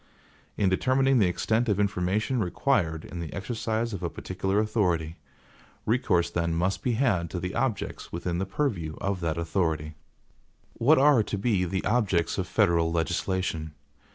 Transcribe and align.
In 0.57 0.67
determining 0.67 1.19
the 1.19 1.27
extent 1.27 1.69
of 1.69 1.79
information 1.79 2.39
required 2.39 3.05
in 3.05 3.19
the 3.19 3.31
exercise 3.31 3.93
of 3.93 4.01
a 4.01 4.09
particular 4.09 4.57
authority, 4.59 5.17
recourse 5.85 6.31
then 6.31 6.55
must 6.55 6.81
be 6.81 6.93
had 6.93 7.29
to 7.29 7.39
the 7.39 7.53
objects 7.53 8.11
within 8.11 8.39
the 8.39 8.47
purview 8.47 8.95
of 8.99 9.19
that 9.21 9.37
authority. 9.37 9.93
What 10.73 10.97
are 10.97 11.21
to 11.21 11.37
be 11.37 11.65
the 11.65 11.85
objects 11.85 12.39
of 12.39 12.47
federal 12.47 12.91
legislation? 12.91 13.75